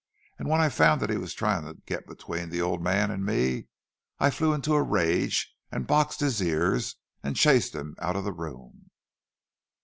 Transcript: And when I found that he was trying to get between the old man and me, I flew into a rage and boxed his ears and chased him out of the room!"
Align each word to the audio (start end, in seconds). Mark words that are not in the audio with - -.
And 0.39 0.49
when 0.49 0.59
I 0.59 0.69
found 0.69 0.99
that 1.01 1.11
he 1.11 1.17
was 1.17 1.35
trying 1.35 1.63
to 1.63 1.79
get 1.85 2.07
between 2.07 2.49
the 2.49 2.59
old 2.59 2.81
man 2.81 3.11
and 3.11 3.23
me, 3.23 3.67
I 4.17 4.31
flew 4.31 4.51
into 4.51 4.73
a 4.73 4.81
rage 4.81 5.55
and 5.71 5.85
boxed 5.85 6.21
his 6.21 6.41
ears 6.41 6.95
and 7.21 7.35
chased 7.35 7.75
him 7.75 7.95
out 7.99 8.15
of 8.15 8.23
the 8.23 8.33
room!" 8.33 8.89